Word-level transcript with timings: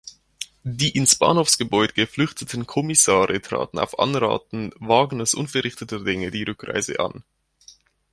Die 0.63 0.89
ins 0.97 1.13
Bahnhofsgebäude 1.15 1.93
geflüchteten 1.93 2.65
Kommissare 2.65 3.39
traten 3.39 3.77
auf 3.77 3.99
Anraten 3.99 4.71
Wagners 4.79 5.35
unverrichteter 5.35 6.03
Dinge 6.03 6.31
die 6.31 6.41
Rückreise 6.41 6.99
an. 6.99 7.23